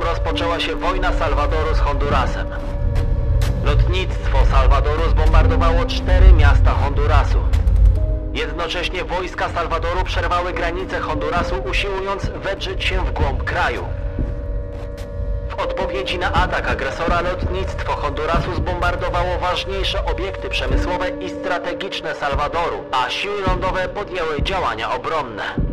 [0.00, 2.46] rozpoczęła się wojna Salwadoru z Hondurasem.
[3.64, 7.38] Lotnictwo Salwadoru zbombardowało cztery miasta Hondurasu.
[8.32, 13.84] Jednocześnie wojska Salwadoru przerwały granice Hondurasu, usiłując wedrzeć się w głąb kraju.
[15.48, 23.10] W odpowiedzi na atak agresora lotnictwo Hondurasu zbombardowało ważniejsze obiekty przemysłowe i strategiczne Salwadoru, a
[23.10, 25.69] siły lądowe podjęły działania obronne.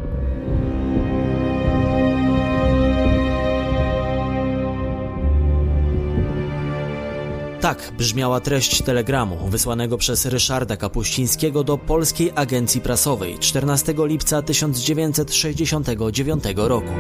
[7.68, 16.44] Tak brzmiała treść telegramu wysłanego przez Ryszarda Kapuścińskiego do Polskiej Agencji Prasowej 14 lipca 1969
[16.56, 16.92] roku.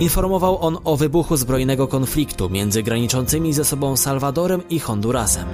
[0.00, 5.46] Informował on o wybuchu zbrojnego konfliktu między graniczącymi ze sobą Salwadorem i Hondurasem.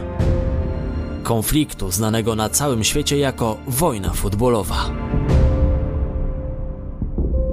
[1.23, 5.10] Konfliktu znanego na całym świecie jako wojna futbolowa.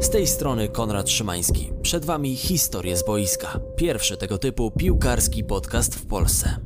[0.07, 1.69] Z tej strony Konrad Szymański.
[1.81, 3.59] Przed Wami historie z boiska.
[3.75, 6.59] Pierwszy tego typu piłkarski podcast w Polsce.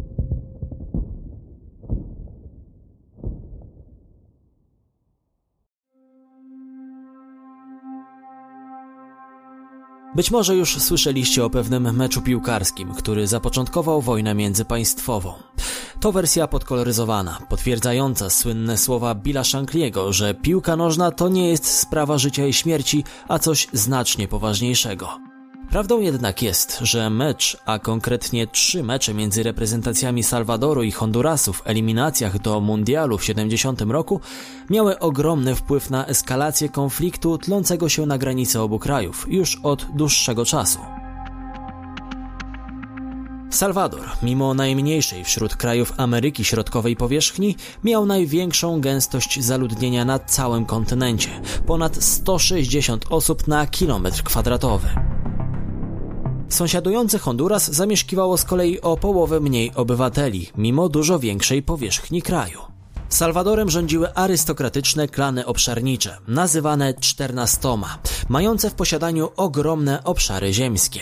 [10.16, 15.33] Być może już słyszeliście o pewnym meczu piłkarskim, który zapoczątkował wojnę międzypaństwową.
[16.02, 22.17] To wersja podkoloryzowana, potwierdzająca słynne słowa Billa Shankliego, że piłka nożna to nie jest sprawa
[22.17, 25.09] życia i śmierci, a coś znacznie poważniejszego.
[25.69, 31.67] Prawdą jednak jest, że mecz, a konkretnie trzy mecze między reprezentacjami Salwadoru i Hondurasu w
[31.67, 34.21] eliminacjach do Mundialu w 70 roku
[34.70, 40.45] miały ogromny wpływ na eskalację konfliktu tlącego się na granicy obu krajów już od dłuższego
[40.45, 40.80] czasu.
[43.52, 51.30] Salwador, mimo najmniejszej wśród krajów Ameryki Środkowej powierzchni, miał największą gęstość zaludnienia na całym kontynencie
[51.67, 54.88] ponad 160 osób na kilometr kwadratowy.
[56.50, 62.60] Sąsiadujący Honduras zamieszkiwało z kolei o połowę mniej obywateli, mimo dużo większej powierzchni kraju.
[63.10, 67.98] Salwadorem rządziły arystokratyczne klany obszarnicze, nazywane czternastoma,
[68.30, 71.02] mające w posiadaniu ogromne obszary ziemskie.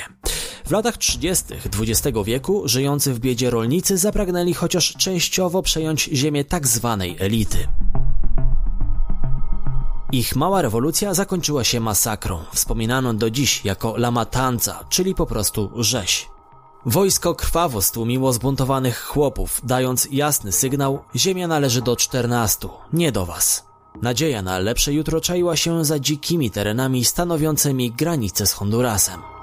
[0.69, 1.45] W latach 30.
[1.79, 7.67] XX wieku żyjący w biedzie rolnicy zapragnęli chociaż częściowo przejąć ziemię tak zwanej elity.
[10.11, 15.71] Ich mała rewolucja zakończyła się masakrą, wspominaną do dziś jako La Matanza, czyli po prostu
[15.75, 16.27] rzeź.
[16.85, 23.65] Wojsko krwawo stłumiło zbuntowanych chłopów, dając jasny sygnał: Ziemia należy do czternastu, nie do was.
[24.01, 29.38] Nadzieja na lepsze jutro czaiła się za dzikimi terenami stanowiącymi granicę z Hondurasem.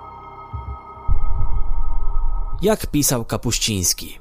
[2.63, 4.19] Jak pisał Kapuściński,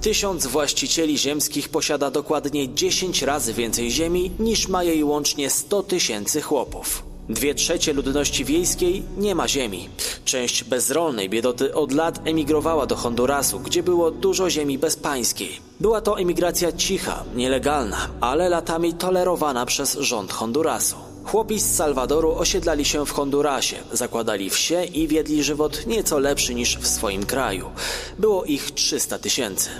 [0.00, 6.40] Tysiąc właścicieli ziemskich posiada dokładnie 10 razy więcej ziemi niż ma jej łącznie 100 tysięcy
[6.42, 7.02] chłopów.
[7.28, 9.88] Dwie trzecie ludności wiejskiej nie ma ziemi.
[10.24, 15.60] Część bezrolnej biedoty od lat emigrowała do Hondurasu, gdzie było dużo ziemi bezpańskiej.
[15.80, 20.96] Była to emigracja cicha, nielegalna, ale latami tolerowana przez rząd Hondurasu.
[21.34, 26.78] Chłopi z Salwadoru osiedlali się w Hondurasie, zakładali wsie i wiedli żywot nieco lepszy niż
[26.78, 27.70] w swoim kraju.
[28.18, 29.70] Było ich 300 tysięcy.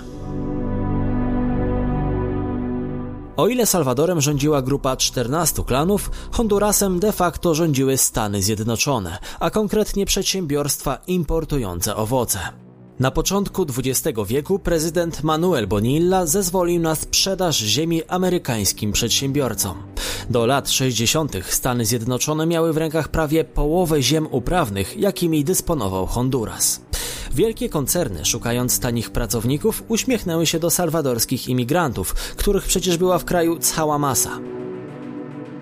[3.37, 10.05] O ile Salwadorem rządziła grupa 14 klanów, Hondurasem de facto rządziły Stany Zjednoczone, a konkretnie
[10.05, 12.39] przedsiębiorstwa importujące owoce.
[12.99, 19.94] Na początku XX wieku prezydent Manuel Bonilla zezwolił na sprzedaż ziemi amerykańskim przedsiębiorcom.
[20.29, 21.31] Do lat 60.
[21.49, 26.81] Stany Zjednoczone miały w rękach prawie połowę ziem uprawnych, jakimi dysponował Honduras.
[27.31, 33.57] Wielkie koncerny, szukając tanich pracowników, uśmiechnęły się do salwadorskich imigrantów, których przecież była w kraju
[33.59, 34.39] cała masa.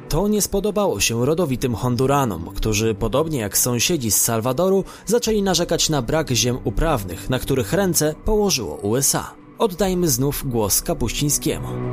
[0.10, 6.02] To nie spodobało się rodowitym Honduranom, którzy, podobnie jak sąsiedzi z Salwadoru, zaczęli narzekać na
[6.02, 9.34] brak ziem uprawnych, na których ręce położyło USA.
[9.58, 11.93] Oddajmy znów głos Kapuścińskiemu.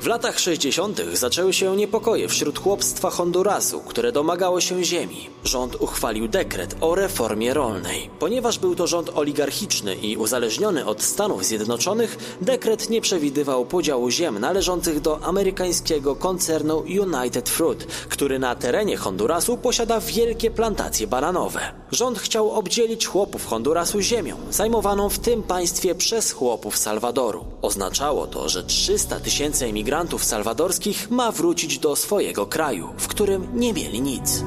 [0.00, 1.00] W latach 60.
[1.12, 5.30] zaczęły się niepokoje wśród chłopstwa Hondurasu, które domagało się ziemi.
[5.44, 8.10] Rząd uchwalił dekret o reformie rolnej.
[8.18, 14.38] Ponieważ był to rząd oligarchiczny i uzależniony od Stanów Zjednoczonych, dekret nie przewidywał podziału ziem
[14.38, 21.60] należących do amerykańskiego koncernu United Fruit, który na terenie Hondurasu posiada wielkie plantacje bananowe.
[21.92, 27.44] Rząd chciał obdzielić chłopów Hondurasu ziemią, zajmowaną w tym państwie przez chłopów Salwadoru.
[27.62, 33.48] Oznaczało to, że 300 tysięcy emigrantów imigrantów salwadorskich ma wrócić do swojego kraju, w którym
[33.54, 34.44] nie mieli nic.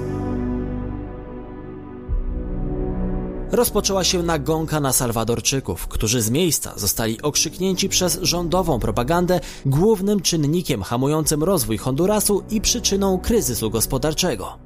[3.51, 10.83] Rozpoczęła się nagonka na Salwadorczyków, którzy z miejsca zostali okrzyknięci przez rządową propagandę głównym czynnikiem
[10.83, 14.57] hamującym rozwój Hondurasu i przyczyną kryzysu gospodarczego.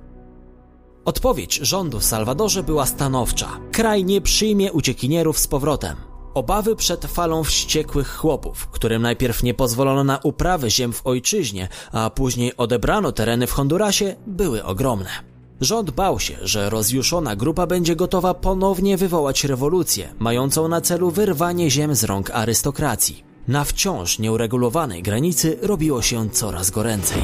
[1.06, 3.60] Odpowiedź rządu w Salwadorze była stanowcza.
[3.72, 6.15] Kraj nie przyjmie uciekinierów z powrotem.
[6.36, 12.10] Obawy przed falą wściekłych chłopów, którym najpierw nie pozwolono na uprawę ziem w ojczyźnie, a
[12.10, 15.10] później odebrano tereny w Hondurasie, były ogromne.
[15.62, 21.72] Rząd bał się, że rozjuszona grupa będzie gotowa ponownie wywołać rewolucję, mającą na celu wyrwanie
[21.72, 23.24] ziem z rąk arystokracji.
[23.48, 27.24] Na wciąż nieuregulowanej granicy robiło się coraz goręcej.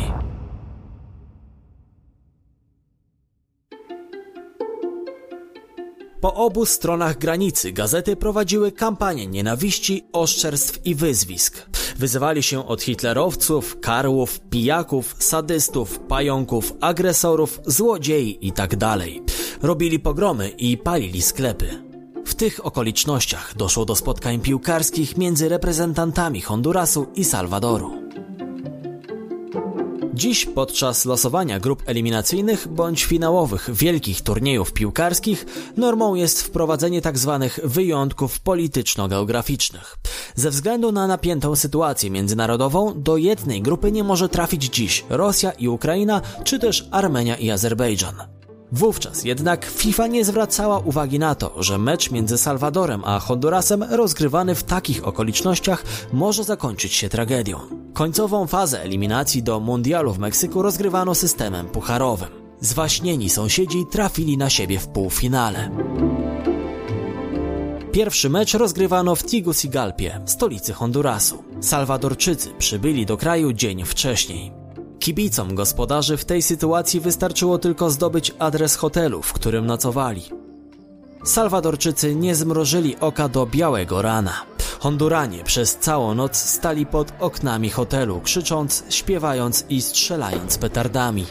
[6.22, 11.70] Po obu stronach granicy gazety prowadziły kampanię nienawiści, oszczerstw i wyzwisk.
[11.98, 18.98] Wyzywali się od hitlerowców, karłów, pijaków, sadystów, pająków, agresorów, złodziei itd.
[19.62, 21.84] Robili pogromy i palili sklepy.
[22.26, 28.01] W tych okolicznościach doszło do spotkań piłkarskich między reprezentantami Hondurasu i Salwadoru.
[30.22, 35.46] Dziś podczas losowania grup eliminacyjnych bądź finałowych wielkich turniejów piłkarskich
[35.78, 37.40] normą jest wprowadzenie tzw.
[37.56, 39.98] Tak wyjątków polityczno-geograficznych.
[40.36, 45.68] Ze względu na napiętą sytuację międzynarodową do jednej grupy nie może trafić dziś Rosja i
[45.68, 48.41] Ukraina, czy też Armenia i Azerbejdżan.
[48.72, 54.56] Wówczas jednak FIFA nie zwracała uwagi na to, że mecz między Salwadorem a Hondurasem rozgrywany
[54.56, 55.84] w takich okolicznościach
[56.14, 57.60] może zakończyć się tragedią.
[57.94, 62.30] Końcową fazę eliminacji do mundialu w Meksyku rozgrywano systemem pucharowym.
[62.60, 65.70] Zwaśnieni sąsiedzi trafili na siebie w półfinale.
[67.92, 71.44] Pierwszy mecz rozgrywano w Tegucigalpie, stolicy Hondurasu.
[71.62, 74.61] Salwadorczycy przybyli do kraju dzień wcześniej.
[75.02, 80.22] Kibicom gospodarzy w tej sytuacji wystarczyło tylko zdobyć adres hotelu, w którym nocowali.
[81.24, 84.34] Salwadorczycy nie zmrożyli oka do białego rana.
[84.80, 91.26] Honduranie przez całą noc stali pod oknami hotelu, krzycząc, śpiewając i strzelając petardami.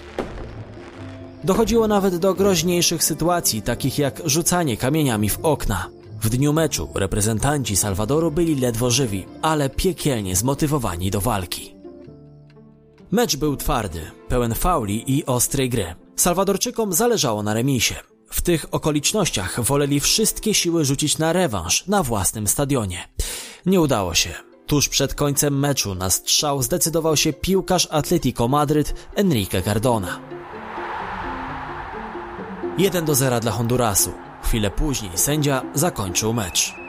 [1.44, 5.86] Dochodziło nawet do groźniejszych sytuacji, takich jak rzucanie kamieniami w okna.
[6.22, 11.79] W dniu meczu reprezentanci Salwadoru byli ledwo żywi, ale piekielnie zmotywowani do walki.
[13.12, 15.94] Mecz był twardy, pełen fauli i ostrej gry.
[16.16, 17.94] Salwadorczykom zależało na remisie.
[18.30, 23.08] W tych okolicznościach woleli wszystkie siły rzucić na rewanż na własnym stadionie.
[23.66, 24.30] Nie udało się.
[24.66, 30.20] Tuż przed końcem meczu na strzał zdecydował się piłkarz Atletico Madryt Enrique Cardona.
[32.78, 34.12] 1 do 0 dla Hondurasu.
[34.42, 36.79] Chwilę później sędzia zakończył mecz.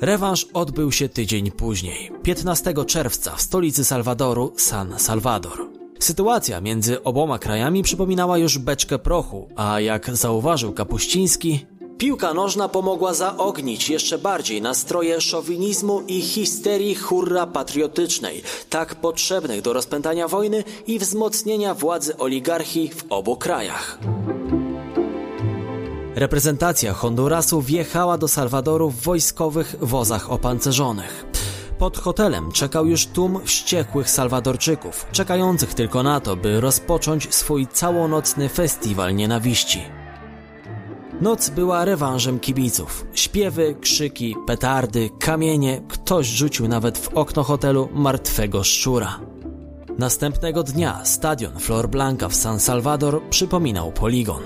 [0.00, 5.68] Rewanż odbył się tydzień później, 15 czerwca w stolicy Salwadoru, San Salvador.
[5.98, 11.66] Sytuacja między oboma krajami przypominała już beczkę prochu, a jak zauważył Kapuściński,
[11.98, 19.72] piłka nożna pomogła zaognić jeszcze bardziej nastroje szowinizmu i histerii hurra patriotycznej, tak potrzebnych do
[19.72, 23.98] rozpętania wojny i wzmocnienia władzy oligarchii w obu krajach.
[26.14, 31.26] Reprezentacja Hondurasu wjechała do Salwadoru w wojskowych wozach opancerzonych.
[31.78, 38.48] Pod hotelem czekał już tłum wściekłych Salwadorczyków, czekających tylko na to, by rozpocząć swój całonocny
[38.48, 39.82] festiwal nienawiści.
[41.20, 43.06] Noc była rewanżem kibiców.
[43.14, 49.20] Śpiewy, krzyki, petardy, kamienie, ktoś rzucił nawet w okno hotelu martwego szczura.
[49.98, 54.42] Następnego dnia stadion Flor Blanca w San Salvador przypominał poligon.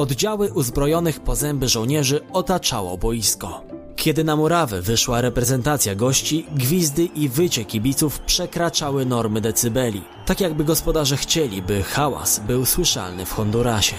[0.00, 3.62] Oddziały uzbrojonych po zęby żołnierzy otaczało boisko.
[3.96, 10.64] Kiedy na murawę wyszła reprezentacja gości, gwizdy i wycie kibiców przekraczały normy decybeli, tak jakby
[10.64, 13.96] gospodarze chcieli, by hałas był słyszalny w Hondurasie.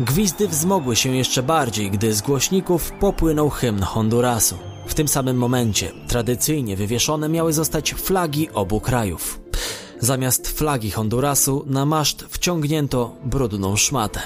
[0.00, 4.58] Gwizdy wzmogły się jeszcze bardziej, gdy z głośników popłynął hymn Hondurasu.
[4.86, 9.39] W tym samym momencie tradycyjnie wywieszone miały zostać flagi obu krajów.
[10.00, 14.20] Zamiast flagi Hondurasu na maszt wciągnięto brudną szmatę.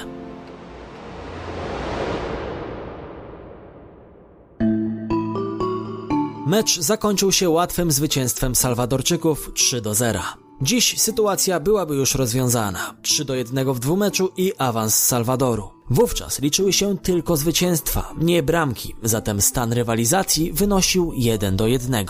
[6.47, 10.21] Mecz zakończył się łatwym zwycięstwem Salwadorczyków 3 do 0.
[10.63, 12.95] Dziś sytuacja byłaby już rozwiązana.
[13.03, 15.71] 3 do 1 w dwumeczu i awans Salwadoru.
[15.91, 22.07] Wówczas liczyły się tylko zwycięstwa, nie bramki, zatem stan rywalizacji wynosił 1 do 1.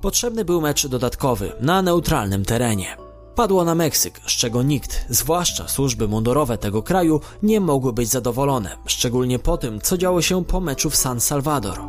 [0.00, 3.01] Potrzebny był mecz dodatkowy na neutralnym terenie.
[3.34, 8.76] Padło na Meksyk, z czego nikt, zwłaszcza służby mundurowe tego kraju, nie mogły być zadowolone,
[8.86, 11.80] szczególnie po tym, co działo się po meczu w San Salvador.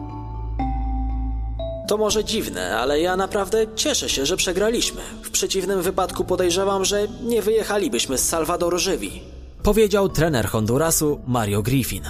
[1.87, 5.01] To może dziwne, ale ja naprawdę cieszę się, że przegraliśmy.
[5.23, 9.21] W przeciwnym wypadku podejrzewam, że nie wyjechalibyśmy z Salwadoru żywi.
[9.63, 12.03] Powiedział trener Hondurasu Mario Griffin.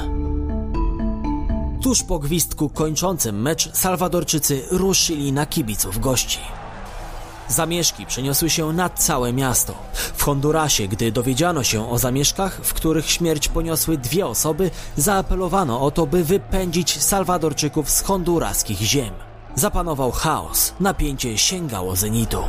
[1.83, 6.39] Tuż po gwizdku kończącym mecz Salwadorczycy ruszyli na kibiców gości.
[7.47, 9.73] Zamieszki przeniosły się na całe miasto.
[9.93, 15.91] W Hondurasie, gdy dowiedziano się o zamieszkach, w których śmierć poniosły dwie osoby, zaapelowano o
[15.91, 19.13] to, by wypędzić Salwadorczyków z honduraskich ziem.
[19.55, 22.43] Zapanował chaos, napięcie sięgało zenitu.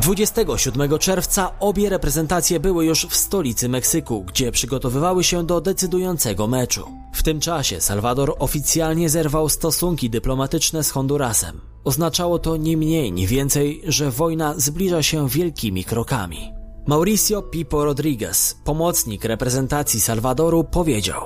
[0.00, 6.88] 27 czerwca obie reprezentacje były już w stolicy Meksyku, gdzie przygotowywały się do decydującego meczu.
[7.12, 11.60] W tym czasie Salwador oficjalnie zerwał stosunki dyplomatyczne z Hondurasem.
[11.84, 16.52] Oznaczało to ni mniej, ni więcej, że wojna zbliża się wielkimi krokami.
[16.86, 21.20] Mauricio Pipo Rodriguez, pomocnik reprezentacji Salwadoru, powiedział: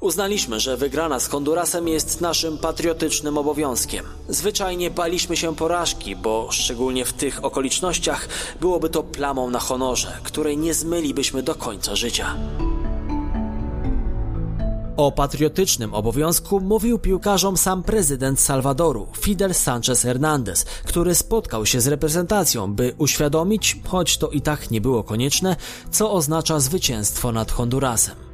[0.00, 4.04] Uznaliśmy, że wygrana z Hondurasem jest naszym patriotycznym obowiązkiem.
[4.28, 8.28] Zwyczajnie baliśmy się porażki, bo szczególnie w tych okolicznościach
[8.60, 12.36] byłoby to plamą na honorze, której nie zmylibyśmy do końca życia.
[14.96, 21.86] O patriotycznym obowiązku mówił piłkarzom sam prezydent Salwadoru, Fidel Sanchez Hernández, który spotkał się z
[21.86, 25.56] reprezentacją, by uświadomić, choć to i tak nie było konieczne,
[25.90, 28.27] co oznacza zwycięstwo nad Hondurasem.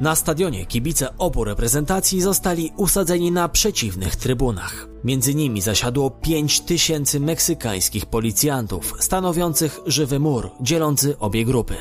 [0.00, 4.88] Na stadionie kibice obu reprezentacji zostali usadzeni na przeciwnych trybunach.
[5.04, 11.74] Między nimi zasiadło 5 tysięcy meksykańskich policjantów, stanowiących żywy mur, dzielący obie grupy.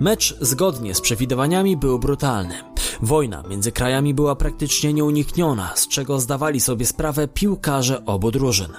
[0.00, 2.54] Mecz zgodnie z przewidywaniami był brutalny.
[3.02, 8.72] Wojna między krajami była praktycznie nieunikniona, z czego zdawali sobie sprawę piłkarze obu drużyn.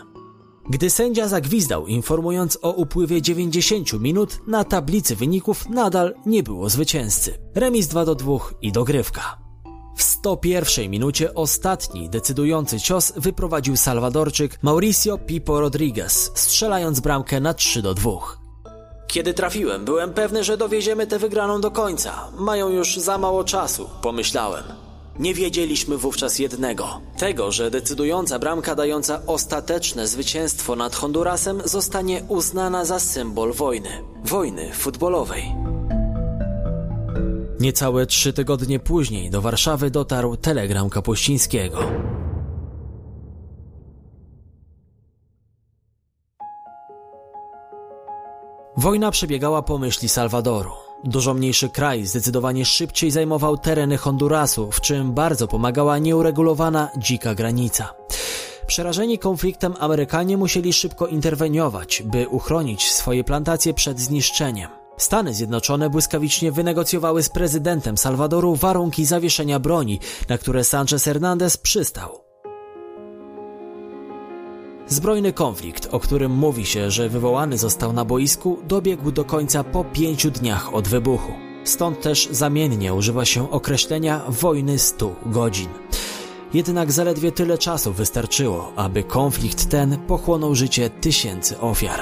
[0.70, 7.38] Gdy sędzia zagwizdał, informując o upływie 90 minut, na tablicy wyników nadal nie było zwycięzcy.
[7.56, 9.38] Remis 2 do 2 i dogrywka.
[9.98, 17.82] W 101 minucie ostatni decydujący cios wyprowadził Salwadorczyk Mauricio Pipo Rodriguez, strzelając bramkę na 3
[17.82, 18.12] do 2.
[19.08, 22.28] Kiedy trafiłem, byłem pewny, że dowieziemy tę wygraną do końca.
[22.40, 24.89] Mają już za mało czasu, pomyślałem.
[25.20, 32.86] Nie wiedzieliśmy wówczas jednego: tego, że decydująca bramka dająca ostateczne zwycięstwo nad Hondurasem zostanie uznana
[32.86, 33.90] za symbol wojny
[34.24, 35.56] wojny futbolowej.
[37.60, 41.80] Niecałe trzy tygodnie później do Warszawy dotarł telegram Kapuścińskiego.
[48.78, 50.89] Wojna przebiegała po myśli Salwadoru.
[51.04, 57.94] Dużo mniejszy kraj zdecydowanie szybciej zajmował tereny Hondurasu, w czym bardzo pomagała nieuregulowana, dzika granica.
[58.68, 64.70] Przerażeni konfliktem Amerykanie musieli szybko interweniować, by uchronić swoje plantacje przed zniszczeniem.
[64.98, 72.29] Stany Zjednoczone błyskawicznie wynegocjowały z prezydentem Salwadoru warunki zawieszenia broni, na które Sanchez Hernandez przystał.
[74.90, 79.84] Zbrojny konflikt, o którym mówi się, że wywołany został na boisku, dobiegł do końca po
[79.84, 81.32] pięciu dniach od wybuchu.
[81.64, 85.70] Stąd też zamiennie używa się określenia wojny 100 godzin.
[86.54, 92.00] Jednak zaledwie tyle czasu wystarczyło, aby konflikt ten pochłonął życie tysięcy ofiar.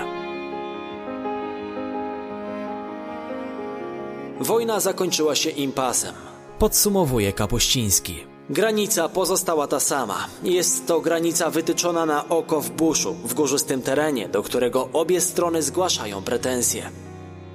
[4.39, 6.15] Wojna zakończyła się impasem.
[6.59, 8.36] Podsumowuje Kapuściński.
[8.49, 10.27] Granica pozostała ta sama.
[10.43, 15.63] Jest to granica wytyczona na oko w buszu, w górzystym terenie, do którego obie strony
[15.63, 16.89] zgłaszają pretensje.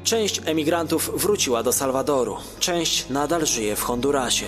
[0.04, 4.46] Część emigrantów wróciła do Salwadoru, część nadal żyje w Hondurasie.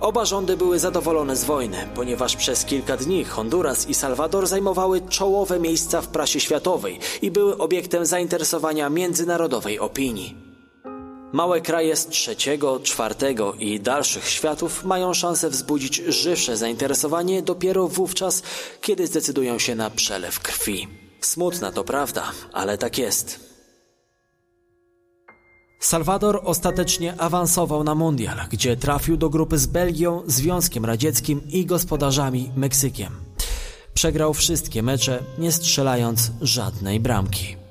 [0.00, 5.60] Oba rządy były zadowolone z wojny, ponieważ przez kilka dni Honduras i Salwador zajmowały czołowe
[5.60, 10.47] miejsca w prasie światowej i były obiektem zainteresowania międzynarodowej opinii.
[11.32, 18.42] Małe kraje z trzeciego, czwartego i dalszych światów mają szansę wzbudzić żywsze zainteresowanie dopiero wówczas,
[18.80, 20.88] kiedy zdecydują się na przelew krwi.
[21.20, 23.48] Smutna to prawda, ale tak jest.
[25.80, 32.50] Salwador ostatecznie awansował na mundial, gdzie trafił do grupy z Belgią, Związkiem Radzieckim i gospodarzami
[32.56, 33.12] Meksykiem.
[33.94, 37.67] Przegrał wszystkie mecze, nie strzelając żadnej bramki.